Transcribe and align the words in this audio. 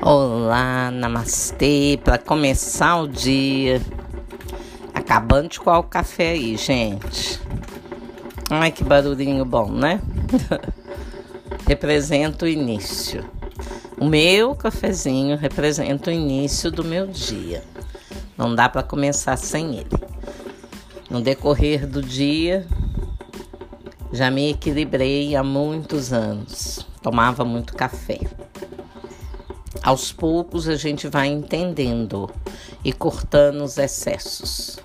Olá, 0.00 0.92
namastê, 0.92 1.98
para 2.04 2.18
começar 2.18 3.00
o 3.00 3.08
dia. 3.08 3.82
Acabando 4.94 5.48
de 5.48 5.58
coar 5.58 5.80
o 5.80 5.82
café 5.82 6.30
aí, 6.30 6.56
gente. 6.56 7.40
Ai, 8.48 8.70
que 8.70 8.84
barulhinho 8.84 9.44
bom, 9.44 9.68
né? 9.72 10.00
representa 11.66 12.44
o 12.44 12.48
início. 12.48 13.28
O 13.98 14.04
meu 14.04 14.54
cafezinho 14.54 15.36
representa 15.36 16.10
o 16.10 16.14
início 16.14 16.70
do 16.70 16.84
meu 16.84 17.08
dia. 17.08 17.64
Não 18.36 18.54
dá 18.54 18.68
para 18.68 18.84
começar 18.84 19.36
sem 19.36 19.78
ele. 19.78 19.98
No 21.10 21.20
decorrer 21.20 21.84
do 21.88 22.00
dia, 22.00 22.64
já 24.12 24.30
me 24.30 24.50
equilibrei 24.50 25.34
há 25.34 25.42
muitos 25.42 26.12
anos. 26.12 26.86
Tomava 27.02 27.44
muito 27.44 27.74
café. 27.74 28.20
Aos 29.88 30.12
poucos 30.12 30.68
a 30.68 30.76
gente 30.76 31.08
vai 31.08 31.28
entendendo 31.28 32.30
e 32.84 32.92
cortando 32.92 33.64
os 33.64 33.78
excessos. 33.78 34.78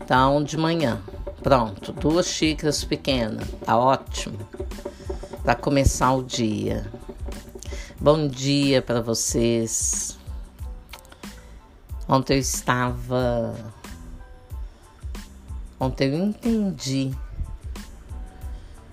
Então, 0.00 0.44
de 0.44 0.56
manhã, 0.56 1.02
pronto, 1.42 1.90
duas 1.92 2.28
xícaras 2.28 2.84
pequenas, 2.84 3.48
tá 3.64 3.76
ótimo 3.76 4.38
para 5.42 5.56
começar 5.56 6.12
o 6.12 6.22
dia. 6.22 6.88
Bom 8.00 8.28
dia 8.28 8.80
para 8.80 9.00
vocês. 9.00 10.16
Ontem 12.08 12.34
eu 12.34 12.38
estava. 12.40 13.52
Ontem 15.80 16.08
eu 16.08 16.24
entendi. 16.24 17.10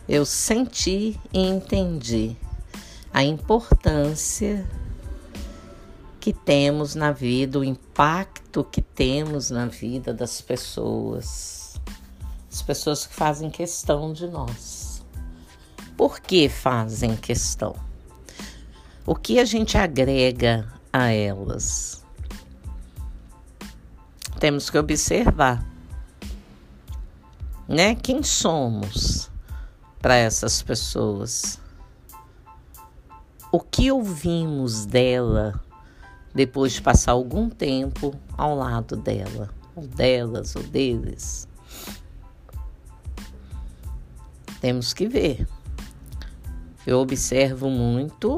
Eu 0.10 0.26
senti 0.26 1.16
e 1.32 1.48
entendi 1.48 2.36
a 3.14 3.24
importância 3.24 4.68
que 6.28 6.34
temos 6.34 6.94
na 6.94 7.14
vida, 7.14 7.58
o 7.58 7.64
impacto 7.64 8.62
que 8.62 8.82
temos 8.82 9.50
na 9.50 9.66
vida 9.66 10.14
das 10.14 10.42
pessoas, 10.42 11.80
as 12.52 12.62
pessoas 12.62 13.08
que 13.08 13.14
fazem 13.14 13.50
questão 13.50 14.12
de 14.12 14.28
nós. 14.28 15.06
Por 15.96 16.20
que 16.20 16.50
fazem 16.50 17.16
questão? 17.16 17.78
O 19.06 19.16
que 19.16 19.40
a 19.40 19.46
gente 19.46 19.78
agrega 19.78 20.68
a 20.92 21.14
elas? 21.14 22.04
Temos 24.38 24.70
que 24.70 24.78
observar, 24.78 25.66
né? 27.70 27.96
Quem 27.96 28.22
somos 28.22 29.32
para 30.02 30.18
essas 30.18 30.62
pessoas? 30.62 31.58
O 33.50 33.62
que 33.62 33.90
ouvimos 33.90 34.86
dela 34.86 35.66
depois 36.34 36.74
de 36.74 36.82
passar 36.82 37.14
algum 37.14 37.50
tempo 37.50 38.16
ao 38.38 38.56
lado 38.56 38.96
dela, 38.96 39.50
ou 39.76 39.88
delas, 39.88 40.56
ou 40.56 40.64
deles. 40.64 41.48
Temos 44.62 44.94
que 44.94 45.08
ver. 45.08 45.48
Eu 46.86 47.00
observo 47.00 47.70
muito 47.70 48.38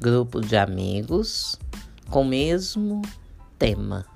grupo 0.00 0.40
de 0.40 0.56
amigos 0.56 1.58
com 2.08 2.22
o 2.22 2.24
mesmo 2.24 3.02
tema. 3.58 4.06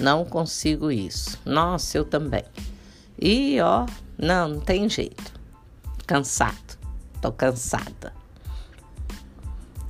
Não 0.00 0.24
consigo 0.24 0.90
isso. 0.90 1.38
Nossa, 1.44 1.98
eu 1.98 2.04
também. 2.04 2.44
E 3.20 3.60
ó, 3.60 3.86
não, 4.18 4.48
não 4.48 4.60
tem 4.60 4.88
jeito. 4.88 5.32
Cansado. 6.06 6.78
Tô 7.20 7.30
cansada. 7.30 8.12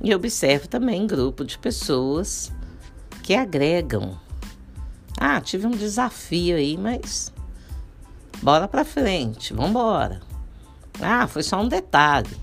E 0.03 0.13
observo 0.13 0.67
também 0.67 1.07
grupo 1.07 1.45
de 1.45 1.57
pessoas 1.57 2.51
que 3.23 3.33
agregam. 3.33 4.19
Ah, 5.17 5.39
tive 5.39 5.65
um 5.65 5.71
desafio 5.71 6.57
aí, 6.57 6.77
mas 6.77 7.31
bora 8.41 8.67
para 8.67 8.83
frente, 8.83 9.53
vamos 9.53 9.69
embora. 9.69 10.21
Ah, 11.01 11.25
foi 11.25 11.41
só 11.41 11.61
um 11.61 11.69
detalhe. 11.69 12.35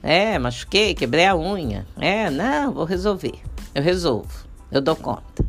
É, 0.00 0.38
machuquei, 0.38 0.94
quebrei 0.94 1.26
a 1.26 1.34
unha. 1.34 1.84
É, 1.96 2.30
não, 2.30 2.72
vou 2.72 2.84
resolver. 2.84 3.40
Eu 3.74 3.82
resolvo, 3.82 4.46
eu 4.70 4.80
dou 4.80 4.94
conta. 4.94 5.44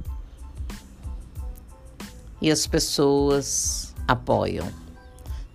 E 2.42 2.50
as 2.50 2.66
pessoas 2.66 3.94
apoiam. 4.08 4.68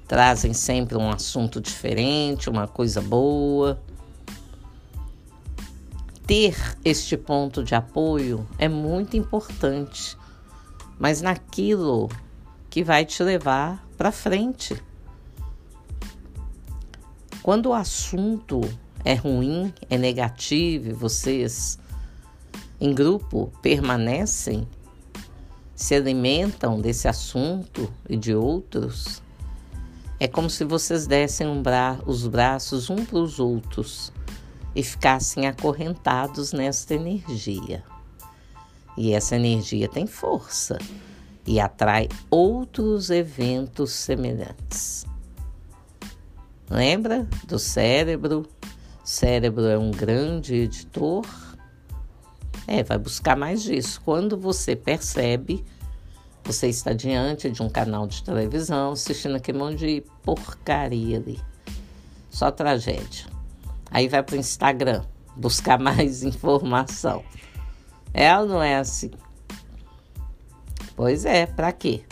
Trazem 0.07 0.53
sempre 0.53 0.97
um 0.97 1.11
assunto 1.11 1.61
diferente, 1.61 2.49
uma 2.49 2.69
coisa 2.69 3.01
boa 3.01 3.81
ter 6.31 6.57
este 6.85 7.17
ponto 7.17 7.65
de 7.65 7.75
apoio 7.75 8.47
é 8.57 8.69
muito 8.69 9.17
importante, 9.17 10.17
mas 10.97 11.21
naquilo 11.21 12.09
que 12.71 12.85
vai 12.85 13.05
te 13.05 13.21
levar 13.25 13.85
para 13.99 14.13
frente. 14.13 14.81
Quando 17.43 17.71
o 17.71 17.75
assunto 17.75 18.61
é 19.05 19.15
ruim, 19.15 19.75
é 19.91 19.99
negativo, 19.99 20.95
vocês 20.95 21.81
em 22.81 22.95
grupo 22.95 23.53
permanecem, 23.61 24.69
se 25.75 25.97
alimentam 25.97 26.81
desse 26.81 27.09
assunto 27.09 27.93
e 28.09 28.17
de 28.17 28.37
outros, 28.37 29.21
é 30.21 30.29
como 30.29 30.49
se 30.49 30.63
vocês 30.63 31.09
dessem 31.09 31.49
um 31.49 31.61
bra 31.61 31.99
os 32.07 32.25
braços 32.29 32.89
um 32.89 33.05
para 33.05 33.19
os 33.19 33.41
outros 33.41 34.13
e 34.75 34.83
ficassem 34.83 35.47
acorrentados 35.47 36.53
nesta 36.53 36.95
energia. 36.95 37.83
E 38.97 39.13
essa 39.13 39.37
energia 39.37 39.89
tem 39.89 40.07
força 40.07 40.79
e 41.47 41.59
atrai 41.59 42.09
outros 42.31 43.11
eventos 43.11 43.93
semelhantes. 43.93 45.07
Lembra 46.69 47.27
do 47.47 47.59
cérebro? 47.59 48.47
cérebro 49.03 49.67
é 49.67 49.77
um 49.77 49.91
grande 49.91 50.55
editor. 50.55 51.27
É, 52.67 52.85
vai 52.85 52.99
buscar 52.99 53.37
mais 53.37 53.63
disso. 53.63 54.01
Quando 54.05 54.39
você 54.39 54.77
percebe, 54.77 55.65
você 56.45 56.69
está 56.69 56.93
diante 56.93 57.51
de 57.51 57.63
um 57.63 57.69
canal 57.69 58.07
de 58.07 58.23
televisão 58.23 58.93
assistindo 58.93 59.35
aquele 59.35 59.59
monte 59.59 59.79
de 59.79 60.05
porcaria 60.23 61.17
ali. 61.17 61.41
Só 62.31 62.51
tragédia. 62.53 63.40
Aí 63.91 64.09
vai 64.09 64.23
para 64.23 64.37
o 64.37 64.39
Instagram 64.39 65.03
buscar 65.37 65.79
mais 65.81 66.23
informação. 66.23 67.25
É 68.13 68.37
ou 68.37 68.47
não 68.47 68.63
é 68.63 68.77
assim? 68.77 69.11
Pois 70.97 71.25
é, 71.25 71.47
para 71.47 71.73
quê? 71.73 72.05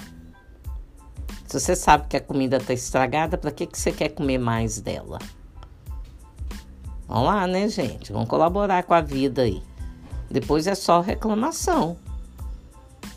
Se 1.47 1.59
você 1.59 1.75
sabe 1.75 2.06
que 2.09 2.16
a 2.16 2.21
comida 2.21 2.59
está 2.59 2.72
estragada, 2.72 3.39
para 3.39 3.50
que, 3.50 3.66
que 3.66 3.78
você 3.78 3.91
quer 3.91 4.11
comer 4.11 4.39
mais 4.39 4.81
dela? 4.81 5.19
Vamos 7.06 7.25
lá, 7.25 7.47
né, 7.47 7.69
gente? 7.69 8.12
Vamos 8.12 8.28
colaborar 8.28 8.83
com 8.83 8.93
a 8.93 9.00
vida 9.00 9.43
aí. 9.43 9.62
Depois 10.31 10.66
é 10.66 10.75
só 10.75 11.00
reclamação. 11.00 11.97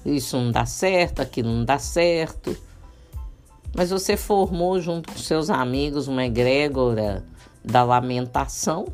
Isso 0.06 0.38
não 0.38 0.52
dá 0.52 0.66
certo, 0.66 1.22
aquilo 1.22 1.50
não 1.50 1.66
dá 1.66 1.78
certo. 1.78 2.56
Mas 3.76 3.90
você 3.90 4.16
formou 4.16 4.80
junto 4.80 5.12
com 5.12 5.20
seus 5.20 5.50
amigos 5.50 6.08
uma 6.08 6.26
egrégora 6.26 7.24
da 7.64 7.84
lamentação, 7.84 8.88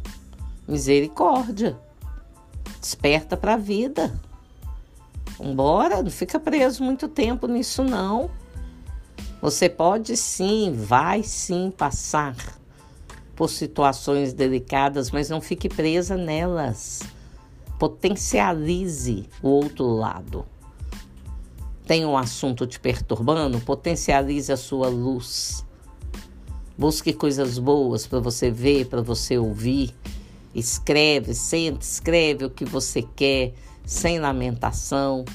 misericórdia. 0.68 1.78
Desperta 2.80 3.36
para 3.36 3.56
a 3.56 3.58
vida. 3.58 4.20
Vambora, 5.38 6.02
não 6.02 6.12
fica 6.12 6.40
preso 6.40 6.84
muito 6.84 7.08
tempo 7.08 7.48
nisso 7.48 7.84
não. 7.84 8.30
Você 9.42 9.70
pode 9.70 10.18
sim, 10.18 10.74
vai 10.74 11.22
sim 11.22 11.72
passar 11.76 12.36
por 13.36 13.50
situações 13.50 14.34
delicadas, 14.34 15.12
mas 15.12 15.30
não 15.30 15.40
fique 15.40 15.70
presa 15.70 16.18
nelas. 16.18 17.04
Potencialize 17.78 19.30
o 19.44 19.50
outro 19.50 19.86
lado. 19.86 20.44
Tem 21.86 22.04
um 22.04 22.18
assunto 22.18 22.66
te 22.66 22.80
perturbando? 22.80 23.60
Potencialize 23.62 24.52
a 24.52 24.58
sua 24.58 24.90
luz. 24.90 25.64
Busque 26.78 27.12
coisas 27.12 27.58
boas 27.58 28.06
para 28.06 28.20
você 28.20 28.52
ver, 28.52 28.86
para 28.86 29.02
você 29.02 29.36
ouvir. 29.36 29.96
Escreve, 30.54 31.34
sente, 31.34 31.82
escreve 31.82 32.46
o 32.46 32.52
que 32.52 32.66
você 32.66 33.02
quer, 33.02 33.54
sem 33.84 34.20
lamentação, 34.20 35.26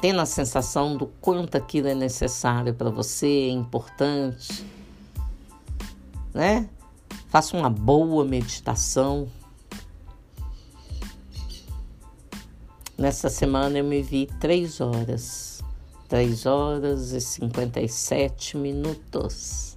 tendo 0.00 0.20
a 0.20 0.26
sensação 0.26 0.96
do 0.96 1.08
quanto 1.20 1.56
aquilo 1.56 1.88
é 1.88 1.94
necessário 1.96 2.72
para 2.72 2.90
você, 2.90 3.26
é 3.26 3.50
importante. 3.50 4.64
Né? 6.32 6.68
Faça 7.28 7.56
uma 7.56 7.68
boa 7.68 8.24
meditação. 8.24 9.28
Nessa 12.96 13.28
semana 13.28 13.78
eu 13.78 13.84
me 13.84 14.00
vi 14.00 14.26
três 14.38 14.80
horas, 14.80 15.60
três 16.08 16.46
horas 16.46 17.10
e 17.10 17.20
cinquenta 17.20 17.80
e 17.80 17.88
sete 17.88 18.56
minutos 18.56 19.67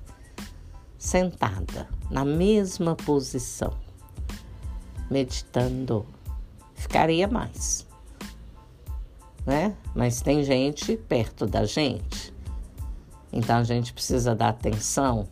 sentada 1.01 1.89
na 2.11 2.23
mesma 2.23 2.95
posição. 2.95 3.73
meditando. 5.09 6.05
Ficaria 6.75 7.27
mais. 7.27 7.87
Né? 9.45 9.75
Mas 9.95 10.21
tem 10.21 10.43
gente 10.43 10.95
perto 10.95 11.47
da 11.47 11.65
gente. 11.65 12.31
Então 13.33 13.57
a 13.57 13.63
gente 13.63 13.91
precisa 13.91 14.35
dar 14.35 14.49
atenção. 14.49 15.27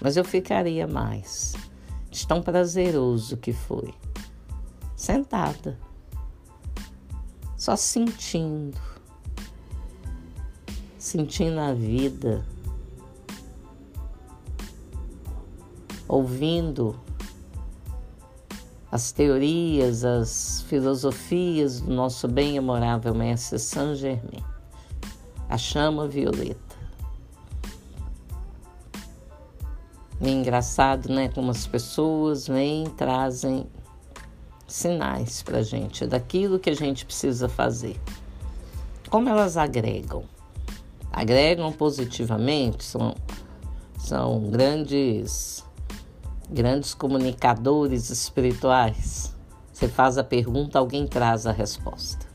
Mas 0.00 0.16
eu 0.16 0.24
ficaria 0.24 0.88
mais. 0.88 1.54
De 2.10 2.26
tão 2.26 2.42
prazeroso 2.42 3.36
que 3.36 3.52
foi. 3.52 3.94
Sentada. 4.96 5.78
Só 7.56 7.76
sentindo. 7.76 8.78
Sentindo 10.98 11.60
a 11.60 11.72
vida. 11.72 12.44
Ouvindo 16.12 16.94
as 18.90 19.12
teorias, 19.12 20.04
as 20.04 20.60
filosofias 20.68 21.80
do 21.80 21.90
nosso 21.90 22.28
bem 22.28 22.58
amorável 22.58 23.14
mestre 23.14 23.58
Saint 23.58 23.96
Germain, 23.96 24.44
a 25.48 25.56
chama 25.56 26.06
violeta. 26.06 26.76
É 30.20 30.28
engraçado, 30.28 31.08
né? 31.10 31.30
Como 31.30 31.50
as 31.50 31.66
pessoas 31.66 32.46
vêm 32.46 32.90
trazem 32.90 33.66
sinais 34.66 35.42
para 35.42 35.62
gente 35.62 36.06
daquilo 36.06 36.58
que 36.58 36.68
a 36.68 36.76
gente 36.76 37.06
precisa 37.06 37.48
fazer. 37.48 37.98
Como 39.08 39.30
elas 39.30 39.56
agregam? 39.56 40.24
Agregam 41.10 41.72
positivamente, 41.72 42.84
são, 42.84 43.14
são 43.96 44.50
grandes 44.50 45.64
grandes 46.52 46.92
comunicadores 46.92 48.10
espirituais. 48.10 49.34
Você 49.72 49.88
faz 49.88 50.18
a 50.18 50.24
pergunta, 50.24 50.78
alguém 50.78 51.06
traz 51.06 51.46
a 51.46 51.52
resposta. 51.52 52.26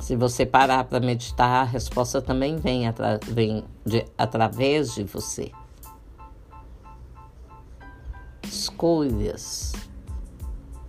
Se 0.00 0.16
você 0.16 0.44
parar 0.44 0.84
para 0.84 0.98
meditar, 0.98 1.62
a 1.62 1.64
resposta 1.64 2.20
também 2.20 2.56
vem, 2.56 2.88
atra 2.88 3.20
vem 3.28 3.64
de, 3.86 4.04
através 4.18 4.94
de 4.94 5.04
você. 5.04 5.52
Escolhas. 8.42 9.72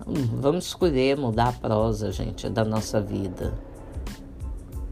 Vamos 0.05 0.65
escolher 0.65 1.15
mudar 1.15 1.49
a 1.49 1.53
prosa, 1.53 2.11
gente, 2.11 2.49
da 2.49 2.65
nossa 2.65 2.99
vida. 2.99 3.53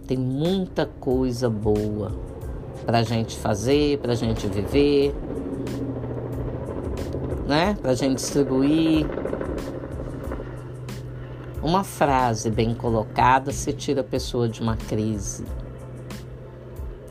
Tem 0.06 0.18
muita 0.18 0.86
coisa 0.86 1.50
boa 1.50 2.12
para 2.86 3.02
gente 3.02 3.36
fazer, 3.36 3.98
para 4.00 4.14
gente 4.14 4.48
viver 4.48 5.16
né? 7.50 7.76
Para 7.82 7.92
a 7.92 7.96
gente 7.96 8.18
distribuir. 8.18 9.08
Uma 11.64 11.84
frase 11.84 12.52
bem 12.52 12.76
colocada 12.76 13.52
se 13.52 13.74
tira 13.74 14.02
a 14.02 14.04
pessoa 14.04 14.48
de 14.48 14.62
uma 14.62 14.78
crise. 14.78 15.44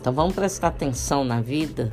Então 0.00 0.12
vamos 0.12 0.35
prestar 0.35 0.69
atenção 0.69 1.25
na 1.25 1.40
vida, 1.40 1.93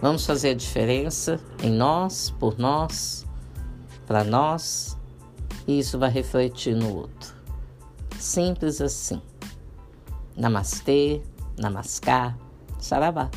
vamos 0.00 0.24
fazer 0.24 0.48
a 0.48 0.54
diferença 0.54 1.38
em 1.62 1.70
nós, 1.70 2.30
por 2.40 2.58
nós, 2.58 3.26
para 4.06 4.24
nós, 4.24 4.96
e 5.66 5.78
isso 5.78 5.98
vai 5.98 6.10
refletir 6.10 6.74
no 6.74 6.96
outro. 6.96 7.34
Simples 8.18 8.80
assim. 8.80 9.20
Namastê, 10.34 11.20
namaskar, 11.58 12.38
saravá. 12.78 13.30